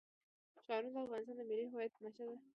[0.63, 2.35] ښارونه د افغانستان د ملي هویت نښه ده.